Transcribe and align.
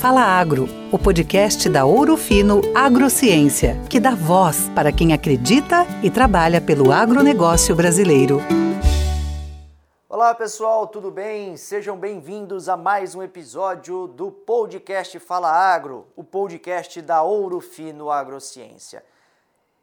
Fala 0.00 0.22
Agro, 0.22 0.68
o 0.92 0.98
podcast 0.98 1.68
da 1.68 1.84
Ouro 1.84 2.16
Fino 2.16 2.60
Agrociência, 2.72 3.74
que 3.90 3.98
dá 3.98 4.14
voz 4.14 4.68
para 4.72 4.92
quem 4.92 5.12
acredita 5.12 5.84
e 6.04 6.08
trabalha 6.08 6.60
pelo 6.60 6.92
agronegócio 6.92 7.74
brasileiro. 7.74 8.38
Olá 10.08 10.32
pessoal, 10.36 10.86
tudo 10.86 11.10
bem? 11.10 11.56
Sejam 11.56 11.98
bem-vindos 11.98 12.68
a 12.68 12.76
mais 12.76 13.16
um 13.16 13.24
episódio 13.24 14.06
do 14.06 14.30
podcast 14.30 15.18
Fala 15.18 15.50
Agro, 15.50 16.06
o 16.14 16.22
podcast 16.22 17.02
da 17.02 17.24
Ouro 17.24 17.60
Fino 17.60 18.08
Agrociência. 18.08 19.04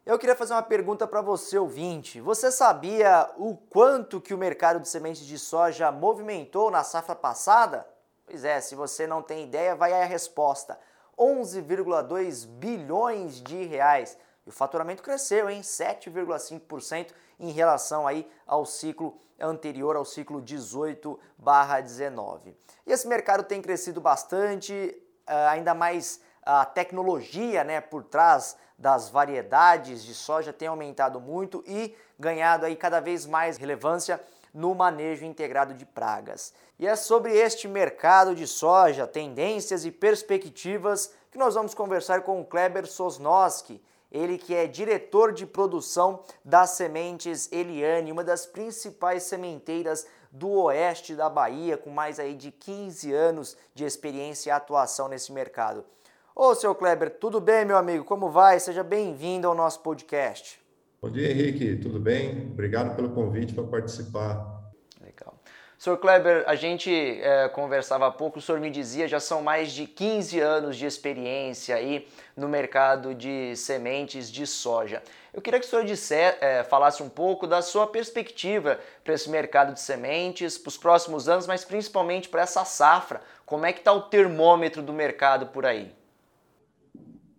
Eu 0.06 0.18
queria 0.18 0.34
fazer 0.34 0.54
uma 0.54 0.62
pergunta 0.62 1.06
para 1.06 1.20
você, 1.20 1.58
ouvinte. 1.58 2.22
Você 2.22 2.50
sabia 2.50 3.28
o 3.36 3.54
quanto 3.54 4.18
que 4.18 4.32
o 4.32 4.38
mercado 4.38 4.80
de 4.80 4.88
sementes 4.88 5.26
de 5.26 5.38
soja 5.38 5.92
movimentou 5.92 6.70
na 6.70 6.82
safra 6.82 7.14
passada? 7.14 7.86
Pois 8.26 8.44
é, 8.44 8.60
se 8.60 8.74
você 8.74 9.06
não 9.06 9.22
tem 9.22 9.44
ideia, 9.44 9.76
vai 9.76 9.92
aí 9.92 10.02
a 10.02 10.06
resposta. 10.06 10.76
11,2 11.16 12.44
bilhões 12.46 13.40
de 13.40 13.64
reais. 13.64 14.18
E 14.44 14.48
o 14.48 14.52
faturamento 14.52 15.00
cresceu 15.02 15.48
em 15.48 15.60
7,5% 15.60 17.12
em 17.38 17.52
relação 17.52 18.04
aí 18.06 18.30
ao 18.46 18.66
ciclo 18.66 19.16
anterior, 19.38 19.96
ao 19.96 20.04
ciclo 20.04 20.42
18/19. 20.42 22.56
E 22.84 22.92
esse 22.92 23.06
mercado 23.06 23.44
tem 23.44 23.62
crescido 23.62 24.00
bastante, 24.00 25.00
eh, 25.26 25.46
ainda 25.48 25.74
mais 25.74 26.20
a 26.42 26.64
tecnologia, 26.64 27.62
né, 27.64 27.80
por 27.80 28.04
trás 28.04 28.56
das 28.78 29.08
variedades 29.08 30.04
de 30.04 30.14
soja 30.14 30.52
tem 30.52 30.68
aumentado 30.68 31.20
muito 31.20 31.64
e 31.66 31.96
ganhado 32.18 32.66
aí 32.66 32.76
cada 32.76 33.00
vez 33.00 33.26
mais 33.26 33.56
relevância 33.56 34.20
no 34.56 34.74
manejo 34.74 35.26
integrado 35.26 35.74
de 35.74 35.84
pragas. 35.84 36.54
E 36.78 36.86
é 36.86 36.96
sobre 36.96 37.36
este 37.36 37.68
mercado 37.68 38.34
de 38.34 38.46
soja, 38.46 39.06
tendências 39.06 39.84
e 39.84 39.90
perspectivas 39.90 41.12
que 41.30 41.36
nós 41.36 41.54
vamos 41.54 41.74
conversar 41.74 42.22
com 42.22 42.40
o 42.40 42.44
Kleber 42.44 42.86
Sosnoski, 42.86 43.84
ele 44.10 44.38
que 44.38 44.54
é 44.54 44.66
diretor 44.66 45.34
de 45.34 45.44
produção 45.44 46.20
das 46.42 46.70
sementes 46.70 47.52
Eliane, 47.52 48.10
uma 48.10 48.24
das 48.24 48.46
principais 48.46 49.24
sementeiras 49.24 50.06
do 50.32 50.50
oeste 50.62 51.14
da 51.14 51.28
Bahia, 51.28 51.76
com 51.76 51.90
mais 51.90 52.18
aí 52.18 52.34
de 52.34 52.50
15 52.50 53.12
anos 53.12 53.58
de 53.74 53.84
experiência 53.84 54.48
e 54.48 54.52
atuação 54.52 55.06
nesse 55.06 55.32
mercado. 55.32 55.84
Ô, 56.34 56.54
seu 56.54 56.74
Kleber, 56.74 57.18
tudo 57.18 57.42
bem, 57.42 57.66
meu 57.66 57.76
amigo? 57.76 58.04
Como 58.04 58.30
vai? 58.30 58.58
Seja 58.58 58.82
bem-vindo 58.82 59.46
ao 59.46 59.54
nosso 59.54 59.80
podcast. 59.80 60.65
Bom 61.06 61.12
dia, 61.12 61.30
Henrique. 61.30 61.76
Tudo 61.76 62.00
bem? 62.00 62.48
Obrigado 62.50 62.96
pelo 62.96 63.10
convite 63.10 63.54
para 63.54 63.62
participar. 63.62 64.60
Legal. 65.00 65.40
Sr. 65.78 65.96
Kleber, 65.98 66.42
a 66.48 66.56
gente 66.56 66.90
é, 66.90 67.48
conversava 67.48 68.08
há 68.08 68.10
pouco, 68.10 68.40
o 68.40 68.42
senhor 68.42 68.60
me 68.60 68.68
dizia, 68.68 69.06
já 69.06 69.20
são 69.20 69.40
mais 69.40 69.70
de 69.70 69.86
15 69.86 70.40
anos 70.40 70.76
de 70.76 70.84
experiência 70.84 71.76
aí 71.76 72.08
no 72.36 72.48
mercado 72.48 73.14
de 73.14 73.54
sementes 73.54 74.32
de 74.32 74.48
soja. 74.48 75.00
Eu 75.32 75.40
queria 75.40 75.60
que 75.60 75.66
o 75.66 75.68
senhor 75.68 75.84
disser, 75.84 76.38
é, 76.40 76.64
falasse 76.64 77.04
um 77.04 77.08
pouco 77.08 77.46
da 77.46 77.62
sua 77.62 77.86
perspectiva 77.86 78.80
para 79.04 79.14
esse 79.14 79.30
mercado 79.30 79.74
de 79.74 79.80
sementes, 79.80 80.58
para 80.58 80.70
os 80.70 80.76
próximos 80.76 81.28
anos, 81.28 81.46
mas 81.46 81.64
principalmente 81.64 82.28
para 82.28 82.42
essa 82.42 82.64
safra. 82.64 83.20
Como 83.44 83.64
é 83.64 83.72
que 83.72 83.78
está 83.78 83.92
o 83.92 84.02
termômetro 84.02 84.82
do 84.82 84.92
mercado 84.92 85.46
por 85.46 85.64
aí? 85.64 85.94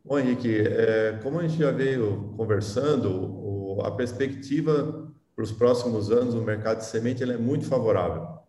Bom, 0.07 0.19
Henrique, 0.19 0.57
é, 0.57 1.19
como 1.21 1.37
a 1.37 1.45
gente 1.45 1.59
já 1.59 1.69
veio 1.69 2.33
conversando, 2.37 3.45
a 3.81 3.91
perspectiva 3.91 5.11
para 5.35 5.43
os 5.43 5.51
próximos 5.51 6.11
anos 6.11 6.33
o 6.33 6.41
mercado 6.41 6.79
de 6.79 6.85
semente 6.85 7.23
é 7.23 7.37
muito 7.37 7.65
favorável. 7.65 8.39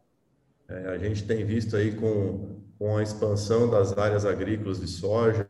É, 0.69 0.89
a 0.89 0.99
gente 0.99 1.27
tem 1.27 1.45
visto 1.45 1.77
aí 1.77 1.95
com, 1.95 2.63
com 2.79 2.97
a 2.97 3.03
expansão 3.03 3.69
das 3.69 3.97
áreas 3.97 4.25
agrícolas 4.25 4.81
de 4.81 4.87
soja, 4.87 5.47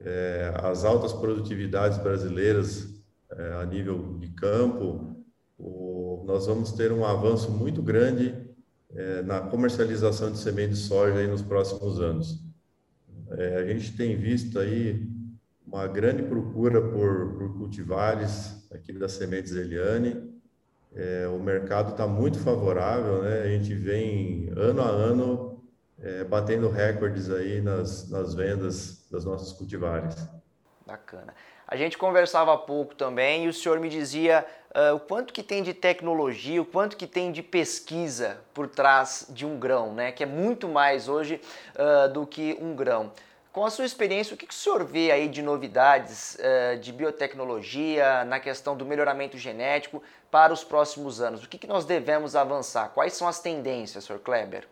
é, 0.00 0.52
as 0.62 0.84
altas 0.84 1.12
produtividades 1.12 1.98
brasileiras 1.98 2.98
é, 3.30 3.52
a 3.60 3.64
nível 3.66 4.18
de 4.18 4.28
campo, 4.28 5.16
o, 5.58 6.24
nós 6.26 6.46
vamos 6.46 6.72
ter 6.72 6.92
um 6.92 7.04
avanço 7.04 7.50
muito 7.50 7.82
grande 7.82 8.34
é, 8.94 9.22
na 9.22 9.40
comercialização 9.40 10.30
de 10.30 10.38
semente 10.38 10.74
de 10.74 10.78
soja 10.78 11.26
nos 11.26 11.42
próximos 11.42 12.00
anos. 12.00 12.42
É, 13.32 13.56
a 13.56 13.66
gente 13.66 13.94
tem 13.96 14.16
visto 14.16 14.58
aí 14.58 15.06
uma 15.66 15.86
grande 15.86 16.22
procura 16.22 16.80
por, 16.80 17.34
por 17.36 17.58
cultivares 17.58 18.57
aqui 18.72 18.92
das 18.92 19.12
sementes 19.12 19.52
Eliane. 19.52 20.38
É, 20.94 21.28
o 21.28 21.38
mercado 21.38 21.92
está 21.92 22.06
muito 22.06 22.38
favorável, 22.38 23.22
né? 23.22 23.42
A 23.42 23.48
gente 23.48 23.74
vem 23.74 24.50
ano 24.56 24.80
a 24.80 24.88
ano 24.88 25.64
é, 26.00 26.24
batendo 26.24 26.68
recordes 26.68 27.30
aí 27.30 27.60
nas, 27.60 28.08
nas 28.08 28.34
vendas 28.34 29.06
das 29.10 29.24
nossas 29.24 29.52
cultivares. 29.52 30.16
Bacana. 30.86 31.34
A 31.66 31.76
gente 31.76 31.98
conversava 31.98 32.54
há 32.54 32.56
pouco 32.56 32.94
também 32.94 33.44
e 33.44 33.48
o 33.48 33.52
senhor 33.52 33.78
me 33.78 33.90
dizia 33.90 34.46
uh, 34.70 34.94
o 34.94 35.00
quanto 35.00 35.34
que 35.34 35.42
tem 35.42 35.62
de 35.62 35.74
tecnologia, 35.74 36.62
o 36.62 36.64
quanto 36.64 36.96
que 36.96 37.06
tem 37.06 37.30
de 37.30 37.42
pesquisa 37.42 38.38
por 38.54 38.66
trás 38.68 39.26
de 39.28 39.44
um 39.44 39.58
grão, 39.58 39.92
né? 39.92 40.10
Que 40.10 40.22
é 40.22 40.26
muito 40.26 40.66
mais 40.66 41.10
hoje 41.10 41.38
uh, 41.74 42.10
do 42.10 42.26
que 42.26 42.56
um 42.58 42.74
grão. 42.74 43.12
Com 43.58 43.64
a 43.64 43.70
sua 43.70 43.84
experiência, 43.84 44.34
o 44.34 44.36
que, 44.36 44.46
que 44.46 44.54
o 44.54 44.56
senhor 44.56 44.84
vê 44.84 45.10
aí 45.10 45.28
de 45.28 45.42
novidades 45.42 46.36
uh, 46.36 46.78
de 46.78 46.92
biotecnologia 46.92 48.24
na 48.24 48.38
questão 48.38 48.76
do 48.76 48.86
melhoramento 48.86 49.36
genético 49.36 50.00
para 50.30 50.52
os 50.52 50.62
próximos 50.62 51.20
anos? 51.20 51.42
O 51.42 51.48
que, 51.48 51.58
que 51.58 51.66
nós 51.66 51.84
devemos 51.84 52.36
avançar? 52.36 52.90
Quais 52.90 53.14
são 53.14 53.26
as 53.26 53.40
tendências, 53.40 54.04
senhor 54.04 54.20
Kleber? 54.20 54.68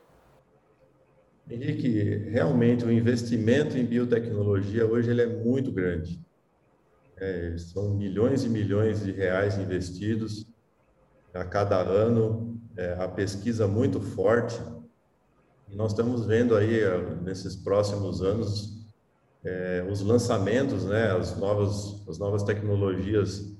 Henrique, 1.50 2.28
realmente 2.30 2.84
o 2.84 2.92
investimento 2.92 3.76
em 3.76 3.84
biotecnologia 3.84 4.86
hoje 4.86 5.10
ele 5.10 5.22
é 5.22 5.26
muito 5.26 5.72
grande. 5.72 6.24
É, 7.16 7.56
são 7.58 7.92
milhões 7.92 8.44
e 8.44 8.48
milhões 8.48 9.04
de 9.04 9.10
reais 9.10 9.58
investidos 9.58 10.46
a 11.34 11.44
cada 11.44 11.78
ano, 11.78 12.56
é, 12.76 12.92
a 13.00 13.08
pesquisa 13.08 13.66
muito 13.66 14.00
forte. 14.00 14.56
E 15.68 15.74
nós 15.74 15.90
estamos 15.90 16.24
vendo 16.24 16.54
aí, 16.54 16.82
nesses 17.24 17.56
próximos 17.56 18.22
anos, 18.22 18.75
é, 19.46 19.86
os 19.88 20.00
lançamentos, 20.00 20.84
né, 20.84 21.12
as, 21.12 21.36
novas, 21.36 22.04
as 22.08 22.18
novas 22.18 22.42
tecnologias 22.42 23.56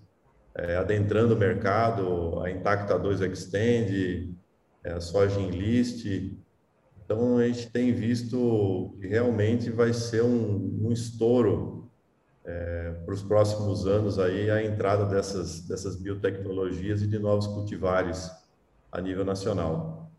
é, 0.57 0.77
adentrando 0.77 1.35
o 1.35 1.39
mercado, 1.39 2.41
a 2.41 2.51
Intacta 2.51 2.99
2 2.99 3.21
Extend, 3.21 4.37
é, 4.83 4.93
a 4.93 5.01
Soja 5.01 5.39
Enlist. 5.39 6.05
Então, 7.05 7.39
a 7.39 7.47
gente 7.47 7.71
tem 7.71 7.93
visto 7.93 8.97
que 9.01 9.07
realmente 9.07 9.71
vai 9.71 9.93
ser 9.93 10.25
um, 10.25 10.81
um 10.83 10.91
estouro 10.91 11.89
é, 12.45 12.97
para 13.05 13.15
os 13.15 13.23
próximos 13.23 13.87
anos 13.87 14.19
aí 14.19 14.51
a 14.51 14.65
entrada 14.65 15.05
dessas, 15.05 15.61
dessas 15.69 15.95
biotecnologias 15.95 17.01
e 17.01 17.07
de 17.07 17.19
novos 17.19 17.47
cultivares 17.47 18.29
a 18.91 19.01
nível 19.01 19.25
nacional. 19.25 20.11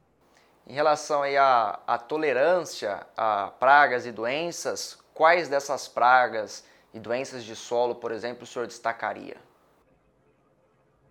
Em 0.65 0.73
relação 0.73 1.23
aí 1.23 1.35
à, 1.35 1.79
à 1.87 1.97
tolerância 1.97 3.05
a 3.15 3.51
pragas 3.59 4.05
e 4.05 4.11
doenças, 4.11 4.97
quais 5.17 5.49
dessas 5.49 5.87
pragas 5.87 6.63
e 6.93 6.99
doenças 6.99 7.43
de 7.43 7.55
solo, 7.55 7.95
por 7.95 8.11
exemplo, 8.11 8.43
o 8.43 8.45
senhor 8.45 8.67
destacaria? 8.67 9.37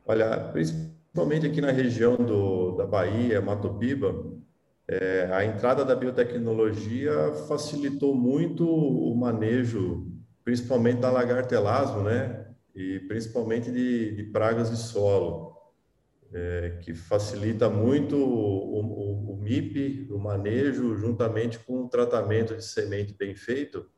Olha, 0.06 0.39
principalmente 0.53 1.47
aqui 1.47 1.61
na 1.61 1.72
região 1.72 2.15
do, 2.15 2.77
da 2.77 2.87
Bahia, 2.87 3.41
Mato 3.41 3.75
Piba, 3.75 4.15
é, 4.89 5.28
a 5.33 5.44
entrada 5.44 5.84
da 5.84 5.97
biotecnologia 5.97 7.33
facilitou 7.49 8.15
muito 8.15 8.65
o 8.65 9.12
manejo 9.17 10.06
principalmente 10.44 11.00
da 11.00 11.11
lagartelasmo, 11.11 12.03
né? 12.03 12.47
E 12.73 13.00
principalmente 13.09 13.73
de, 13.73 14.15
de 14.15 14.23
pragas 14.31 14.71
de 14.71 14.77
solo, 14.77 15.56
é, 16.33 16.78
que 16.83 16.94
facilita 16.94 17.69
muito 17.69 18.17
o, 18.17 18.78
o, 18.78 19.33
o, 19.33 19.37
MIP, 19.43 20.06
o 20.12 20.19
manejo, 20.19 20.94
juntamente 20.94 21.58
com 21.58 21.85
o 21.85 21.88
tratamento 21.88 22.55
de 22.55 22.64
semente 22.64 23.12
bem 23.12 23.35
feito, 23.35 23.91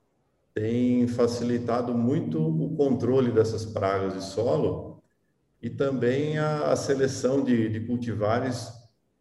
tem 0.54 1.06
facilitado 1.06 1.94
muito 1.94 2.40
o 2.40 2.76
controle 2.76 3.30
dessas 3.30 3.64
pragas 3.64 4.14
de 4.14 4.24
solo 4.24 5.02
e 5.62 5.70
também 5.70 6.38
a, 6.38 6.72
a 6.72 6.76
seleção 6.76 7.42
de, 7.42 7.68
de 7.68 7.80
cultivares 7.80 8.72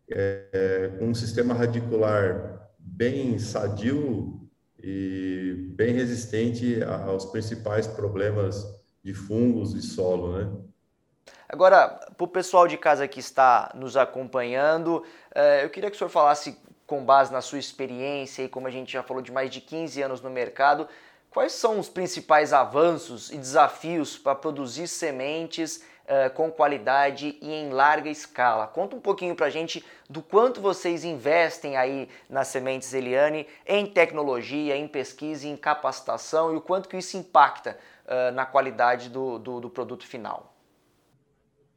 é, 0.10 0.96
com 1.00 1.08
um 1.08 1.14
sistema 1.14 1.54
radicular 1.54 2.70
bem 2.80 3.38
sadio 3.38 4.48
e 4.82 5.68
bem 5.76 5.94
resistente 5.94 6.80
aos 6.84 7.26
principais 7.26 7.88
problemas 7.88 8.66
de 9.04 9.14
fungos 9.14 9.74
e 9.74 9.82
solo, 9.82 10.38
né? 10.38 10.68
Agora, 11.50 11.88
para 11.88 12.24
o 12.24 12.28
pessoal 12.28 12.68
de 12.68 12.78
casa 12.78 13.08
que 13.08 13.20
está 13.20 13.72
nos 13.74 13.96
acompanhando, 13.96 15.04
eh, 15.34 15.64
eu 15.64 15.70
queria 15.70 15.90
que 15.90 15.96
o 15.96 15.98
senhor 15.98 16.10
falasse, 16.10 16.58
com 16.86 17.04
base 17.04 17.32
na 17.32 17.42
sua 17.42 17.60
experiência 17.60 18.44
e 18.44 18.50
como 18.50 18.68
a 18.68 18.72
gente 18.72 18.92
já 18.92 19.04
falou 19.04 19.22
de 19.22 19.32
mais 19.32 19.50
de 19.50 19.60
15 19.62 20.02
anos 20.02 20.22
no 20.22 20.30
mercado, 20.30 20.88
quais 21.38 21.54
são 21.54 21.78
os 21.78 21.88
principais 21.88 22.52
avanços 22.52 23.30
e 23.32 23.38
desafios 23.38 24.18
para 24.18 24.34
produzir 24.34 24.88
sementes 24.88 25.86
uh, 26.06 26.34
com 26.34 26.50
qualidade 26.50 27.38
e 27.40 27.54
em 27.54 27.70
larga 27.70 28.10
escala. 28.10 28.66
Conta 28.66 28.96
um 28.96 29.00
pouquinho 29.00 29.36
para 29.36 29.46
a 29.46 29.50
gente 29.52 29.86
do 30.10 30.24
quanto 30.24 30.60
vocês 30.60 31.04
investem 31.04 31.78
aí 31.78 32.10
nas 32.28 32.48
sementes 32.48 32.92
Eliane 32.92 33.46
em 33.68 33.86
tecnologia, 33.86 34.76
em 34.76 34.88
pesquisa, 34.88 35.48
em 35.48 35.56
capacitação 35.56 36.52
e 36.56 36.58
o 36.58 36.62
quanto 36.62 36.90
que 36.90 36.98
isso 36.98 37.16
impacta 37.16 37.78
uh, 38.08 38.34
na 38.34 38.44
qualidade 38.44 39.08
do, 39.08 39.38
do, 39.38 39.62
do 39.62 39.70
produto 39.70 40.08
final. 40.08 40.58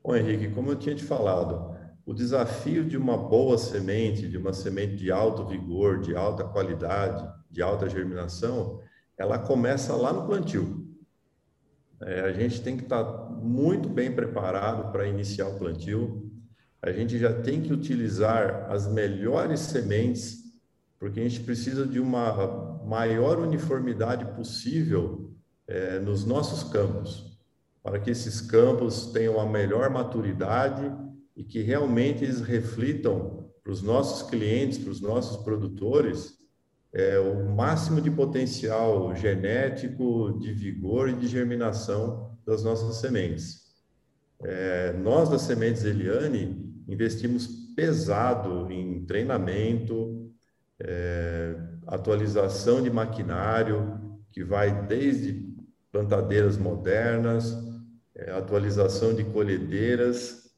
Bom, 0.03 0.17
Henrique, 0.17 0.55
como 0.55 0.71
eu 0.71 0.77
tinha 0.77 0.95
te 0.95 1.05
falado, 1.05 1.77
o 2.07 2.15
desafio 2.15 2.83
de 2.83 2.97
uma 2.97 3.19
boa 3.19 3.59
semente, 3.59 4.27
de 4.27 4.39
uma 4.39 4.55
semente 4.55 4.97
de 4.97 5.13
alto 5.13 5.45
vigor, 5.45 6.01
de 6.01 6.17
alta 6.17 6.45
qualidade, 6.45 7.31
de 7.51 7.61
alta 7.61 7.91
germinação, 7.91 8.81
ela 9.21 9.39
começa 9.39 9.95
lá 9.95 10.15
no 10.15 10.27
plantio. 10.27 10.89
É, 12.01 12.21
a 12.21 12.33
gente 12.33 12.63
tem 12.63 12.75
que 12.75 12.85
estar 12.85 13.05
muito 13.43 13.87
bem 13.87 14.11
preparado 14.11 14.91
para 14.91 15.07
iniciar 15.07 15.47
o 15.49 15.59
plantio. 15.59 16.33
A 16.81 16.91
gente 16.91 17.19
já 17.19 17.31
tem 17.31 17.61
que 17.61 17.71
utilizar 17.71 18.71
as 18.71 18.91
melhores 18.91 19.61
sementes, 19.61 20.39
porque 20.99 21.21
a 21.21 21.23
gente 21.23 21.41
precisa 21.41 21.87
de 21.87 22.01
uma 22.01 22.83
maior 22.87 23.39
uniformidade 23.39 24.25
possível 24.35 25.35
é, 25.69 25.99
nos 25.99 26.25
nossos 26.25 26.73
campos, 26.73 27.39
para 27.83 28.01
que 28.01 28.11
esses 28.11 28.41
campos 28.41 29.13
tenham 29.13 29.39
a 29.39 29.47
melhor 29.47 29.91
maturidade 29.91 30.91
e 31.37 31.45
que 31.45 31.61
realmente 31.61 32.25
eles 32.25 32.41
reflitam 32.41 33.51
para 33.63 33.71
os 33.71 33.83
nossos 33.83 34.31
clientes, 34.31 34.79
para 34.79 34.91
os 34.91 35.03
nossos 35.03 35.45
produtores, 35.45 36.41
é, 36.93 37.19
o 37.19 37.49
máximo 37.49 38.01
de 38.01 38.11
potencial 38.11 39.15
genético, 39.15 40.39
de 40.41 40.53
vigor 40.53 41.09
e 41.09 41.15
de 41.15 41.27
germinação 41.27 42.37
das 42.45 42.65
nossas 42.65 42.97
sementes. 42.97 43.71
É, 44.43 44.93
nós, 44.95 45.29
das 45.29 45.43
Sementes 45.43 45.85
Eliane, 45.85 46.75
investimos 46.89 47.47
pesado 47.77 48.71
em 48.71 49.05
treinamento, 49.05 50.33
é, 50.81 51.57
atualização 51.87 52.83
de 52.83 52.91
maquinário, 52.91 54.19
que 54.33 54.43
vai 54.43 54.87
desde 54.87 55.49
plantadeiras 55.93 56.57
modernas, 56.57 57.55
é, 58.15 58.31
atualização 58.33 59.15
de 59.15 59.25
colhedeiras 59.25 60.51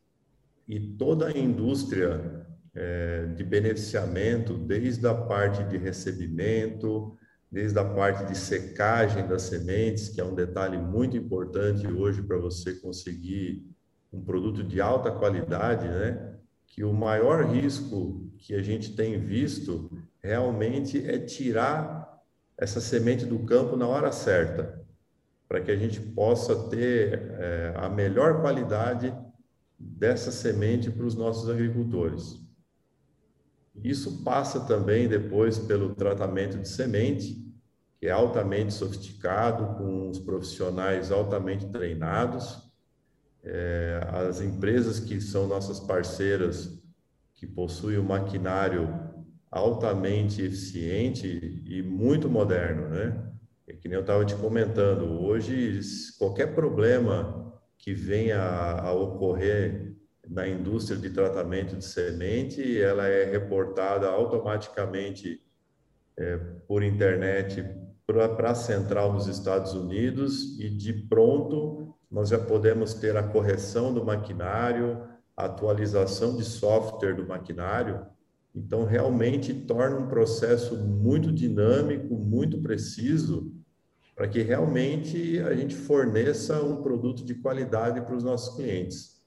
e 0.69 0.79
toda 0.81 1.29
a 1.29 1.39
indústria 1.39 2.42
é, 2.75 3.27
de 3.27 3.45
beneficiamento, 3.45 4.57
desde 4.57 5.07
a 5.07 5.15
parte 5.15 5.63
de 5.65 5.77
recebimento, 5.77 7.17
desde 7.51 7.79
a 7.79 7.85
parte 7.85 8.25
de 8.25 8.37
secagem 8.37 9.27
das 9.27 9.43
sementes, 9.43 10.09
que 10.09 10.21
é 10.21 10.25
um 10.25 10.35
detalhe 10.35 10.79
muito 10.79 11.17
importante 11.17 11.87
hoje 11.87 12.23
para 12.23 12.39
você 12.39 12.75
conseguir 12.75 13.63
um 14.11 14.23
produto 14.23 14.65
de 14.65 14.81
alta 14.81 15.11
qualidade, 15.11 15.87
né? 15.87 16.35
Que 16.67 16.83
o 16.83 16.93
maior 16.93 17.45
risco 17.45 18.31
que 18.39 18.55
a 18.55 18.63
gente 18.63 18.97
tem 18.97 19.21
visto 19.21 19.91
realmente 20.23 21.07
é 21.07 21.19
tirar 21.19 22.23
essa 22.57 22.81
semente 22.81 23.27
do 23.27 23.41
campo 23.41 23.77
na 23.77 23.87
hora 23.87 24.11
certa, 24.13 24.83
para 25.47 25.61
que 25.61 25.71
a 25.71 25.77
gente 25.77 26.01
possa 26.01 26.71
ter 26.71 27.35
é, 27.39 27.75
a 27.77 27.89
melhor 27.89 28.41
qualidade 28.41 29.15
dessa 29.79 30.31
semente 30.31 30.91
para 30.91 31.05
os 31.05 31.15
nossos 31.15 31.51
agricultores. 31.51 32.42
Isso 33.83 34.23
passa 34.23 34.61
também 34.61 35.09
depois 35.09 35.59
pelo 35.59 35.95
tratamento 35.95 36.59
de 36.59 36.69
semente, 36.69 37.43
que 37.99 38.07
é 38.07 38.11
altamente 38.11 38.73
sofisticado, 38.73 39.77
com 39.77 40.09
os 40.09 40.19
profissionais 40.19 41.11
altamente 41.11 41.67
treinados. 41.67 42.71
É, 43.45 44.01
as 44.09 44.41
empresas 44.41 45.01
que 45.01 45.21
são 45.21 45.47
nossas 45.47 45.81
parceiras, 45.81 46.81
que 47.35 47.47
possuem 47.47 47.99
um 47.99 48.05
maquinário 48.05 48.89
altamente 49.51 50.43
eficiente 50.43 51.63
e 51.67 51.83
muito 51.83 52.29
moderno, 52.29 52.89
né? 52.89 53.31
É 53.67 53.73
que 53.75 53.89
nem 53.89 53.97
eu 53.97 54.01
estava 54.01 54.25
te 54.25 54.35
comentando, 54.37 55.21
hoje 55.21 55.81
qualquer 56.19 56.55
problema 56.55 57.53
que 57.79 57.93
venha 57.93 58.41
a 58.41 58.93
ocorrer 58.93 59.92
na 60.33 60.49
indústria 60.49 60.99
de 60.99 61.11
tratamento 61.11 61.77
de 61.77 61.85
semente, 61.85 62.81
ela 62.81 63.07
é 63.07 63.31
reportada 63.31 64.09
automaticamente 64.09 65.43
é, 66.17 66.37
por 66.67 66.83
internet 66.83 67.65
para 68.07 68.51
a 68.51 68.55
central 68.55 69.13
nos 69.13 69.27
Estados 69.27 69.75
Unidos 69.75 70.59
e 70.59 70.69
de 70.69 70.93
pronto 70.93 71.95
nós 72.11 72.29
já 72.29 72.39
podemos 72.39 72.95
ter 72.95 73.17
a 73.17 73.23
correção 73.23 73.93
do 73.93 74.05
maquinário, 74.05 75.03
atualização 75.37 76.37
de 76.37 76.45
software 76.45 77.15
do 77.15 77.27
maquinário. 77.27 78.07
Então, 78.55 78.85
realmente 78.85 79.55
torna 79.55 79.97
um 79.97 80.09
processo 80.09 80.77
muito 80.77 81.33
dinâmico, 81.33 82.15
muito 82.15 82.61
preciso, 82.61 83.51
para 84.15 84.29
que 84.29 84.43
realmente 84.43 85.41
a 85.41 85.55
gente 85.55 85.75
forneça 85.75 86.63
um 86.63 86.83
produto 86.83 87.25
de 87.25 87.35
qualidade 87.35 88.03
para 88.03 88.15
os 88.15 88.23
nossos 88.23 88.55
clientes. 88.57 89.22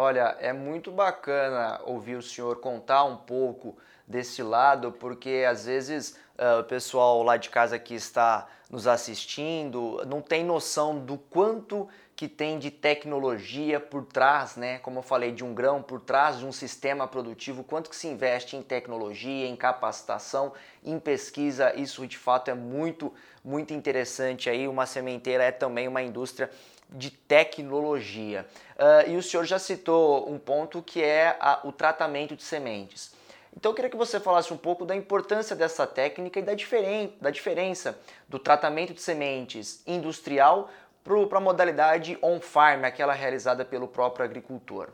Olha, 0.00 0.36
é 0.38 0.52
muito 0.52 0.92
bacana 0.92 1.80
ouvir 1.84 2.14
o 2.14 2.22
senhor 2.22 2.60
contar 2.60 3.02
um 3.02 3.16
pouco 3.16 3.76
desse 4.06 4.44
lado, 4.44 4.92
porque 4.92 5.44
às 5.44 5.66
vezes 5.66 6.16
uh, 6.38 6.60
o 6.60 6.64
pessoal 6.64 7.20
lá 7.24 7.36
de 7.36 7.50
casa 7.50 7.80
que 7.80 7.96
está 7.96 8.46
nos 8.70 8.86
assistindo 8.86 10.00
não 10.06 10.22
tem 10.22 10.44
noção 10.44 11.00
do 11.00 11.18
quanto 11.18 11.88
que 12.14 12.28
tem 12.28 12.60
de 12.60 12.70
tecnologia 12.70 13.80
por 13.80 14.04
trás, 14.04 14.54
né? 14.54 14.78
Como 14.78 15.00
eu 15.00 15.02
falei, 15.02 15.32
de 15.32 15.42
um 15.42 15.52
grão 15.52 15.82
por 15.82 16.00
trás 16.00 16.38
de 16.38 16.46
um 16.46 16.52
sistema 16.52 17.08
produtivo, 17.08 17.64
quanto 17.64 17.90
que 17.90 17.96
se 17.96 18.06
investe 18.06 18.54
em 18.54 18.62
tecnologia, 18.62 19.48
em 19.48 19.56
capacitação, 19.56 20.52
em 20.84 21.00
pesquisa, 21.00 21.74
isso 21.74 22.06
de 22.06 22.16
fato 22.16 22.52
é 22.52 22.54
muito, 22.54 23.12
muito 23.44 23.74
interessante 23.74 24.48
aí. 24.48 24.68
Uma 24.68 24.86
sementeira 24.86 25.42
é 25.42 25.50
também 25.50 25.88
uma 25.88 26.02
indústria 26.02 26.48
de 26.90 27.10
tecnologia. 27.10 28.46
Uh, 28.76 29.10
e 29.10 29.16
o 29.16 29.22
senhor 29.22 29.44
já 29.44 29.58
citou 29.58 30.30
um 30.30 30.38
ponto 30.38 30.82
que 30.82 31.02
é 31.02 31.36
a, 31.40 31.60
o 31.64 31.72
tratamento 31.72 32.34
de 32.34 32.42
sementes. 32.42 33.12
Então 33.56 33.72
eu 33.72 33.74
queria 33.74 33.90
que 33.90 33.96
você 33.96 34.20
falasse 34.20 34.52
um 34.52 34.56
pouco 34.56 34.86
da 34.86 34.94
importância 34.94 35.56
dessa 35.56 35.86
técnica 35.86 36.38
e 36.38 36.42
da, 36.42 36.54
diferen 36.54 37.12
da 37.20 37.30
diferença 37.30 37.98
do 38.28 38.38
tratamento 38.38 38.94
de 38.94 39.02
sementes 39.02 39.82
industrial 39.86 40.70
para 41.02 41.38
a 41.38 41.40
modalidade 41.40 42.18
on-farm, 42.22 42.84
aquela 42.84 43.14
realizada 43.14 43.64
pelo 43.64 43.88
próprio 43.88 44.24
agricultor. 44.24 44.90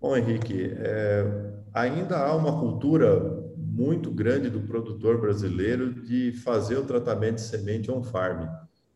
Bom, 0.00 0.16
Henrique, 0.16 0.74
é, 0.78 1.24
ainda 1.72 2.18
há 2.18 2.34
uma 2.34 2.58
cultura 2.58 3.20
muito 3.56 4.10
grande 4.10 4.50
do 4.50 4.60
produtor 4.60 5.20
brasileiro 5.20 5.92
de 5.92 6.32
fazer 6.32 6.76
o 6.76 6.84
tratamento 6.84 7.36
de 7.36 7.42
semente 7.42 7.90
on-farm 7.90 8.46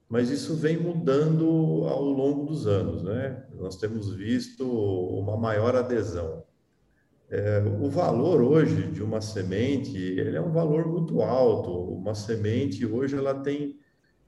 mas 0.09 0.31
isso 0.31 0.55
vem 0.55 0.77
mudando 0.77 1.85
ao 1.89 2.03
longo 2.05 2.47
dos 2.47 2.67
anos, 2.67 3.03
né? 3.03 3.45
Nós 3.59 3.77
temos 3.77 4.13
visto 4.15 4.65
uma 4.65 5.37
maior 5.37 5.75
adesão. 5.75 6.45
É, 7.29 7.61
o 7.81 7.91
valor 7.91 8.41
hoje 8.41 8.91
de 8.93 9.03
uma 9.03 9.21
semente, 9.21 9.97
ele 9.99 10.37
é 10.37 10.41
um 10.41 10.53
valor 10.53 10.87
muito 10.87 11.23
alto. 11.23 11.71
Uma 11.71 12.15
semente 12.15 12.87
hoje 12.87 13.17
ela 13.17 13.35
tem 13.35 13.81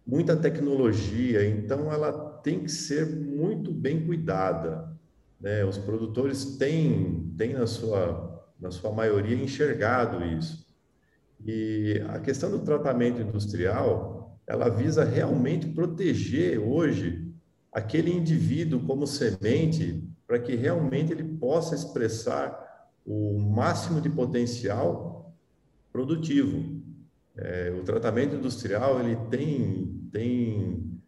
muita 0.04 0.36
tecnologia, 0.36 1.46
então 1.46 1.92
ela 1.92 2.12
tem 2.42 2.60
que 2.60 2.70
ser 2.70 3.06
muito 3.06 3.70
bem 3.72 4.04
cuidada. 4.04 4.96
Né? 5.40 5.64
Os 5.64 5.78
produtores 5.78 6.56
têm, 6.56 7.32
têm 7.36 7.52
na 7.52 7.68
sua, 7.68 8.44
na 8.58 8.70
sua 8.72 8.90
maioria 8.90 9.36
enxergado 9.36 10.24
isso. 10.24 10.66
E 11.46 12.02
a 12.08 12.18
questão 12.18 12.50
do 12.50 12.60
tratamento 12.60 13.20
industrial, 13.20 14.17
ela 14.48 14.70
visa 14.70 15.04
realmente 15.04 15.68
proteger 15.68 16.58
hoje 16.58 17.30
aquele 17.70 18.10
indivíduo 18.10 18.80
como 18.80 19.06
semente 19.06 20.02
para 20.26 20.38
que 20.38 20.56
realmente 20.56 21.12
ele 21.12 21.22
possa 21.22 21.74
expressar 21.74 22.88
o 23.04 23.38
máximo 23.38 24.00
de 24.00 24.08
potencial 24.08 25.34
produtivo. 25.92 26.80
É, 27.36 27.70
o 27.78 27.84
tratamento 27.84 28.36
industrial 28.36 28.98
ele 29.00 29.16
tem, 29.30 30.08
tem 30.10 30.98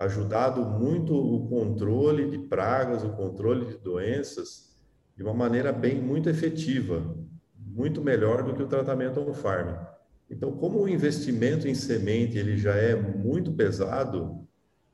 ajudado 0.00 0.64
muito 0.64 1.14
o 1.14 1.46
controle 1.48 2.30
de 2.30 2.38
pragas, 2.38 3.04
o 3.04 3.10
controle 3.10 3.66
de 3.66 3.76
doenças 3.76 4.74
de 5.14 5.22
uma 5.22 5.34
maneira 5.34 5.70
bem 5.70 6.00
muito 6.00 6.30
efetiva, 6.30 7.14
muito 7.58 8.00
melhor 8.00 8.42
do 8.42 8.54
que 8.54 8.62
o 8.62 8.68
tratamento 8.68 9.20
on-farm. 9.20 9.95
Então, 10.30 10.52
como 10.52 10.80
o 10.80 10.88
investimento 10.88 11.68
em 11.68 11.74
semente 11.74 12.36
ele 12.36 12.56
já 12.56 12.74
é 12.74 12.96
muito 12.96 13.52
pesado, 13.52 14.46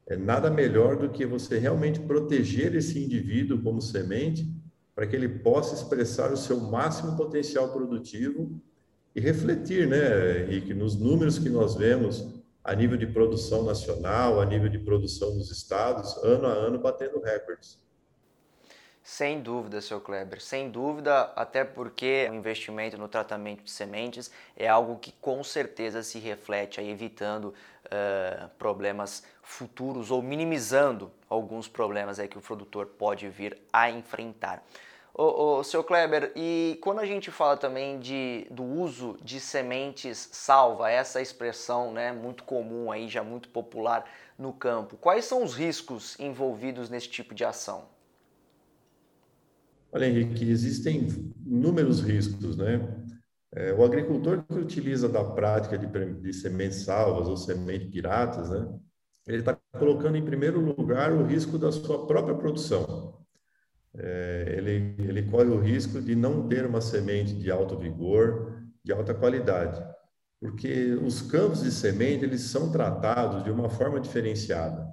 é 0.07 0.17
nada 0.17 0.51
melhor 0.51 0.97
do 0.97 1.11
que 1.11 1.25
você 1.25 1.59
realmente 1.59 2.01
proteger 2.01 2.75
esse 2.75 3.03
indivíduo 3.03 3.63
como 3.63 3.81
semente 3.81 4.47
para 4.95 5.07
que 5.07 5.17
ele 5.17 5.29
possa 5.29 5.75
expressar 5.75 6.33
o 6.33 6.37
seu 6.37 6.61
máximo 6.61 7.17
potencial 7.17 7.73
produtivo 7.73 8.61
e 9.15 9.21
refletir, 9.21 9.87
né, 9.87 10.43
Henrique, 10.43 10.75
nos 10.75 10.97
números 10.97 11.39
que 11.39 11.49
nós 11.49 11.75
vemos 11.75 12.43
a 12.65 12.75
nível 12.75 12.97
de 12.97 13.07
produção 13.07 13.65
nacional, 13.65 14.41
a 14.41 14.47
nível 14.47 14.69
de 14.69 14.79
produção 14.79 15.37
dos 15.37 15.51
estados, 15.51 16.17
ano 16.23 16.47
a 16.47 16.53
ano 16.53 16.79
batendo 16.79 17.21
recordes. 17.21 17.81
Sem 19.03 19.41
dúvida, 19.41 19.81
seu 19.81 20.01
Kleber, 20.01 20.41
sem 20.41 20.71
dúvida, 20.71 21.33
até 21.35 21.65
porque 21.65 22.29
o 22.31 22.35
investimento 22.35 22.97
no 22.97 23.09
tratamento 23.09 23.65
de 23.65 23.71
sementes 23.71 24.31
é 24.57 24.69
algo 24.69 24.97
que 24.97 25.11
com 25.21 25.43
certeza 25.43 26.05
se 26.05 26.21
reflete 26.21 26.79
aí, 26.79 26.89
evitando 26.89 27.47
uh, 27.47 28.49
problemas 28.59 29.25
futuros 29.43 30.13
ou 30.13 30.23
minimizando 30.23 31.11
alguns 31.29 31.67
problemas 31.67 32.21
aí 32.21 32.29
que 32.29 32.39
o 32.39 32.41
produtor 32.41 32.87
pode 32.87 33.29
vir 33.29 33.59
a 33.73 33.91
enfrentar. 33.91 34.63
Ô, 35.15 35.63
seu 35.65 35.85
Kleber, 35.85 36.33
e 36.35 36.79
quando 36.81 37.01
a 37.01 37.05
gente 37.05 37.31
fala 37.31 37.57
também 37.57 37.99
de, 37.99 38.47
do 38.51 38.63
uso 38.63 39.19
de 39.21 39.41
sementes 39.41 40.31
salva, 40.33 40.91
essa 40.91 41.21
expressão 41.21 41.93
né, 41.93 42.13
muito 42.13 42.45
comum 42.45 42.91
aí, 42.91 43.09
já 43.09 43.23
muito 43.23 43.49
popular 43.51 44.09
no 44.39 44.55
campo, 44.55 44.97
quais 44.97 45.25
são 45.25 45.43
os 45.43 45.55
riscos 45.55 46.19
envolvidos 46.19 46.89
nesse 46.89 47.11
tipo 47.11 47.35
de 47.35 47.45
ação? 47.45 47.85
Olha, 49.93 50.07
Henrique, 50.07 50.49
existem 50.51 51.07
inúmeros 51.45 52.01
riscos, 52.01 52.57
né? 52.57 52.81
É, 53.55 53.75
o 53.75 53.85
agricultor 53.85 54.43
que 54.45 54.55
utiliza 54.55 55.07
da 55.07 55.23
prática 55.23 55.77
de, 55.77 55.87
de 56.15 56.33
sementes 56.33 56.79
salvas 56.79 57.29
ou 57.29 57.37
sementes 57.37 57.91
piratas, 57.91 58.49
né? 58.49 58.67
Ele 59.27 59.39
está 59.39 59.57
colocando 59.79 60.17
em 60.17 60.25
primeiro 60.25 60.59
lugar 60.61 61.13
o 61.13 61.27
risco 61.27 61.59
da 61.59 61.71
sua 61.71 62.07
própria 62.07 62.35
produção. 62.35 63.21
É, 63.95 64.55
ele, 64.57 64.95
ele 64.99 65.23
corre 65.31 65.51
o 65.51 65.61
risco 65.61 66.01
de 66.01 66.17
não 66.17 66.49
ter 66.49 66.65
uma 66.65 66.81
semente 66.81 67.35
de 67.35 67.51
alto 67.51 67.77
vigor, 67.77 68.63
de 68.83 68.93
alta 68.93 69.13
qualidade, 69.13 69.85
porque 70.41 70.95
os 70.95 71.21
campos 71.21 71.63
de 71.63 71.71
semente 71.71 72.25
eles 72.25 72.41
são 72.41 72.73
tratados 72.73 73.45
de 73.45 73.51
uma 73.51 73.69
forma 73.69 74.01
diferenciada. 74.01 74.89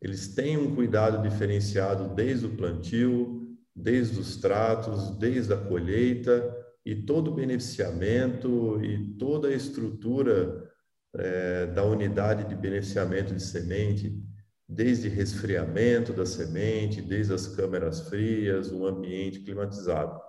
Eles 0.00 0.34
têm 0.34 0.56
um 0.56 0.74
cuidado 0.74 1.22
diferenciado 1.22 2.14
desde 2.14 2.46
o 2.46 2.56
plantio, 2.56 3.39
desde 3.74 4.18
os 4.18 4.36
tratos, 4.36 5.16
desde 5.18 5.52
a 5.52 5.56
colheita 5.56 6.56
e 6.84 6.94
todo 6.94 7.30
o 7.30 7.34
beneficiamento 7.34 8.82
e 8.82 9.14
toda 9.14 9.48
a 9.48 9.54
estrutura 9.54 10.68
é, 11.14 11.66
da 11.66 11.84
unidade 11.84 12.48
de 12.48 12.54
beneficiamento 12.54 13.34
de 13.34 13.42
semente, 13.42 14.22
desde 14.68 15.08
resfriamento 15.08 16.12
da 16.12 16.24
semente, 16.24 17.02
desde 17.02 17.34
as 17.34 17.46
câmeras 17.48 18.08
frias, 18.08 18.70
um 18.70 18.86
ambiente 18.86 19.40
climatizado. 19.40 20.20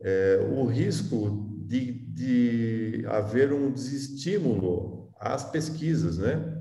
É, 0.00 0.38
o 0.50 0.64
risco 0.64 1.48
de, 1.64 1.92
de 2.08 3.04
haver 3.06 3.52
um 3.52 3.70
desestímulo 3.70 5.12
às 5.18 5.48
pesquisas, 5.48 6.18
né? 6.18 6.60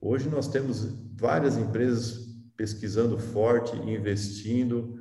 Hoje 0.00 0.28
nós 0.28 0.48
temos 0.48 0.88
várias 1.14 1.56
empresas 1.56 2.28
pesquisando 2.56 3.16
forte, 3.16 3.76
investindo, 3.76 4.99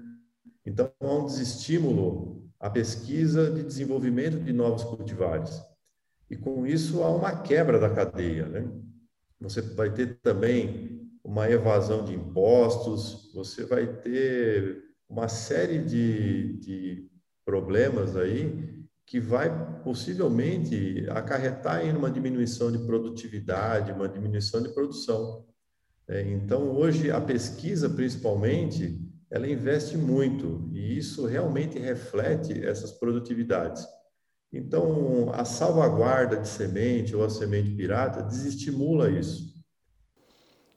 então, 0.70 0.92
há 1.00 1.14
um 1.14 1.26
desestímulo 1.26 2.48
à 2.60 2.70
pesquisa 2.70 3.50
de 3.50 3.64
desenvolvimento 3.64 4.40
de 4.40 4.54
novos 4.54 4.84
cultivares. 4.84 5.60
E 6.30 6.38
com 6.38 6.68
isso 6.68 7.02
há 7.02 7.10
uma 7.10 7.42
quebra 7.42 7.80
da 7.80 7.90
cadeia. 7.90 8.46
Né? 8.46 8.70
Você 9.42 9.62
vai 9.62 9.92
ter 9.92 10.20
também 10.22 11.10
uma 11.24 11.50
evasão 11.50 12.06
de 12.06 12.14
impostos, 12.14 13.32
você 13.34 13.66
vai 13.66 13.88
ter 13.88 14.84
uma 15.10 15.28
série 15.28 15.80
de, 15.80 16.54
de 16.60 17.10
problemas 17.44 18.16
aí 18.16 18.78
que 19.08 19.20
vai 19.20 19.82
possivelmente 19.84 21.08
acarretar 21.10 21.84
em 21.84 21.96
uma 21.96 22.12
diminuição 22.12 22.72
de 22.72 22.78
produtividade, 22.78 23.92
uma 23.92 24.08
diminuição 24.08 24.62
de 24.62 24.70
produção. 24.70 25.48
É, 26.08 26.22
então, 26.22 26.70
hoje, 26.76 27.10
a 27.10 27.20
pesquisa, 27.20 27.90
principalmente, 27.90 29.09
ela 29.32 29.48
investe 29.48 29.98
muito 29.98 30.70
e 30.74 30.98
isso 30.98 31.26
realmente 31.26 31.78
reflete 31.78 32.66
essas 32.66 32.92
produtividades. 32.92 33.86
Então, 34.52 35.32
a 35.34 35.46
salvaguarda 35.46 36.38
de 36.38 36.48
semente 36.48 37.16
ou 37.16 37.24
a 37.24 37.30
semente 37.30 37.70
pirata 37.72 38.24
desestimula 38.24 39.10
isso. 39.12 39.54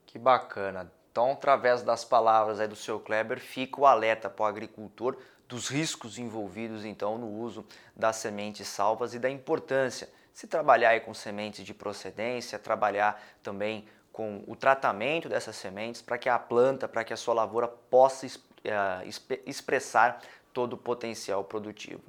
Que 0.05 0.19
bacana. 0.19 0.91
Então, 1.11 1.31
através 1.31 1.81
das 1.81 2.05
palavras 2.05 2.59
aí 2.59 2.67
do 2.67 2.75
seu 2.75 2.99
Kleber, 2.99 3.39
fica 3.39 3.81
o 3.81 3.85
alerta 3.85 4.29
para 4.29 4.43
o 4.43 4.45
agricultor 4.45 5.17
dos 5.47 5.67
riscos 5.67 6.17
envolvidos 6.17 6.85
então 6.85 7.17
no 7.17 7.27
uso 7.27 7.65
das 7.95 8.15
sementes 8.15 8.67
salvas 8.67 9.13
e 9.13 9.19
da 9.19 9.29
importância 9.29 10.09
se 10.33 10.47
trabalhar 10.47 10.99
com 11.01 11.13
sementes 11.13 11.63
de 11.63 11.73
procedência, 11.73 12.57
trabalhar 12.57 13.21
também 13.43 13.85
com 14.13 14.43
o 14.47 14.55
tratamento 14.55 15.27
dessas 15.27 15.55
sementes 15.55 16.01
para 16.01 16.19
que 16.19 16.29
a 16.29 16.37
planta, 16.37 16.87
para 16.87 17.03
que 17.03 17.11
a 17.11 17.17
sua 17.17 17.33
lavoura 17.33 17.67
possa 17.67 18.27
uh, 18.27 19.39
expressar 19.45 20.21
todo 20.53 20.73
o 20.73 20.77
potencial 20.77 21.43
produtivo. 21.43 21.99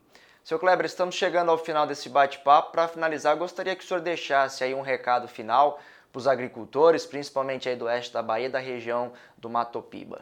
Seu 0.44 0.58
Kleber, 0.58 0.84
estamos 0.84 1.14
chegando 1.14 1.50
ao 1.50 1.56
final 1.56 1.87
desse 1.87 2.11
bate-papo. 2.11 2.73
Para 2.73 2.87
finalizar, 2.87 3.34
gostaria 3.38 3.75
que 3.75 3.82
o 3.82 3.87
senhor 3.87 4.00
deixasse 4.00 4.62
aí 4.62 4.75
um 4.75 4.82
recado 4.82 5.26
final 5.26 5.80
para 6.12 6.18
os 6.18 6.28
agricultores, 6.28 7.06
principalmente 7.06 7.70
aí 7.70 7.75
do 7.75 7.87
oeste 7.87 8.12
da 8.12 8.23
Bahia, 8.23 8.50
da 8.50 8.58
região 8.58 9.14
do 9.38 9.49
Matopiba. 9.49 10.20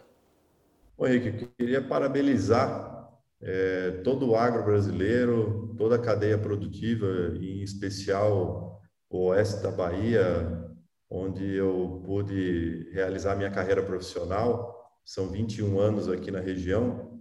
Oi, 0.97 1.17
Henrique, 1.17 1.49
queria 1.59 1.83
parabenizar 1.83 3.11
é, 3.41 3.91
todo 4.05 4.31
o 4.31 4.37
agro 4.37 4.63
brasileiro, 4.63 5.75
toda 5.77 5.97
a 5.97 5.99
cadeia 5.99 6.39
produtiva, 6.39 7.07
em 7.41 7.61
especial 7.61 8.81
o 9.11 9.27
oeste 9.27 9.61
da 9.61 9.73
Bahia, 9.73 10.72
onde 11.13 11.55
eu 11.55 12.03
pude 12.07 12.89
realizar 12.93 13.37
minha 13.37 13.51
carreira 13.51 13.83
profissional. 13.83 14.91
São 15.05 15.29
21 15.29 15.79
anos 15.79 16.09
aqui 16.09 16.31
na 16.31 16.41
região. 16.41 17.21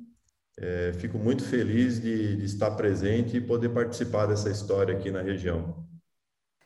É, 0.57 0.93
fico 0.93 1.17
muito 1.17 1.43
feliz 1.43 2.01
de, 2.01 2.38
de 2.38 2.45
estar 2.45 2.71
presente 2.71 3.38
e 3.38 3.41
poder 3.41 3.69
participar 3.69 4.27
dessa 4.27 4.50
história 4.50 4.95
aqui 4.95 5.12
na 5.12 5.21
região. 5.21 5.86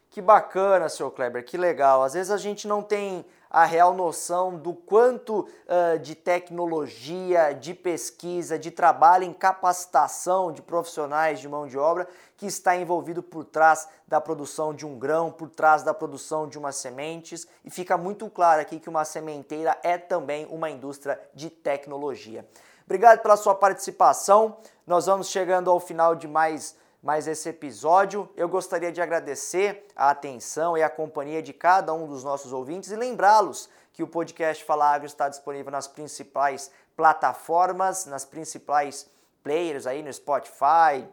Que 0.10 0.22
bacana, 0.22 0.88
senhor 0.88 1.12
Kleber, 1.12 1.44
que 1.44 1.58
legal. 1.58 2.04
Às 2.04 2.14
vezes 2.14 2.32
a 2.32 2.38
gente 2.38 2.68
não 2.68 2.82
tem 2.82 3.26
a 3.56 3.64
real 3.64 3.94
noção 3.94 4.58
do 4.58 4.74
quanto 4.74 5.40
uh, 5.40 5.98
de 6.00 6.14
tecnologia, 6.14 7.54
de 7.54 7.74
pesquisa, 7.74 8.60
de 8.60 8.70
trabalho 8.70 9.24
em 9.24 9.32
capacitação 9.32 10.52
de 10.52 10.62
profissionais 10.62 11.40
de 11.40 11.48
mão 11.48 11.66
de 11.66 11.78
obra 11.78 12.06
que 12.36 12.46
está 12.46 12.76
envolvido 12.76 13.24
por 13.24 13.46
trás 13.46 13.88
da 14.06 14.20
produção 14.20 14.74
de 14.74 14.86
um 14.86 15.00
grão, 15.00 15.32
por 15.32 15.50
trás 15.50 15.84
da 15.84 15.94
produção 15.94 16.50
de 16.50 16.60
umas 16.60 16.76
sementes. 16.76 17.48
E 17.64 17.70
fica 17.70 17.98
muito 17.98 18.30
claro 18.30 18.60
aqui 18.60 18.78
que 18.78 18.90
uma 18.90 19.06
sementeira 19.06 19.80
é 19.84 19.98
também 19.98 20.46
uma 20.52 20.70
indústria 20.70 21.18
de 21.34 21.50
tecnologia. 21.50 22.46
Obrigado 22.84 23.22
pela 23.22 23.38
sua 23.38 23.56
participação. 23.56 24.58
Nós 24.86 25.06
vamos 25.06 25.30
chegando 25.30 25.72
ao 25.72 25.80
final 25.80 26.14
de 26.14 26.28
mais 26.28 26.76
mais 27.06 27.28
esse 27.28 27.48
episódio. 27.48 28.28
Eu 28.36 28.50
gostaria 28.50 28.92
de 28.92 29.00
agradecer 29.00 29.86
a 29.96 30.10
atenção 30.10 30.76
e 30.76 30.82
a 30.82 30.90
companhia 30.90 31.40
de 31.40 31.54
cada 31.54 31.94
um 31.94 32.08
dos 32.08 32.24
nossos 32.24 32.52
ouvintes 32.52 32.90
e 32.90 32.96
lembrá-los 32.96 33.70
que 33.94 34.02
o 34.02 34.08
podcast 34.08 34.66
Fala 34.66 34.92
Agro 34.92 35.06
está 35.06 35.30
disponível 35.30 35.72
nas 35.72 35.88
principais 35.88 36.72
plataformas, 36.98 38.08
nas 38.08 38.26
principais 38.26 39.08
players 39.44 39.86
aí 39.86 40.02
no 40.02 40.12
Spotify, 40.12 41.08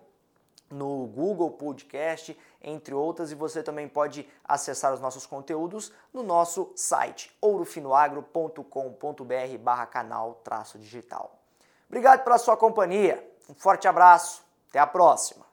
no 0.71 1.07
Google 1.09 1.51
Podcast, 1.51 2.39
entre 2.63 2.95
outras, 2.95 3.31
e 3.31 3.35
você 3.35 3.63
também 3.63 3.87
pode 3.87 4.27
acessar 4.43 4.95
os 4.95 5.01
nossos 5.01 5.27
conteúdos 5.27 5.93
no 6.11 6.23
nosso 6.23 6.73
site 6.75 7.37
ourofinoagro.com.br 7.43 9.59
barra 9.61 9.85
canal 9.85 10.41
traço 10.43 10.79
digital. 10.79 11.39
Obrigado 11.87 12.25
pela 12.25 12.39
sua 12.39 12.57
companhia, 12.57 13.31
um 13.47 13.55
forte 13.55 13.87
abraço, 13.87 14.43
até 14.71 14.79
a 14.79 14.87
próxima! 14.87 15.53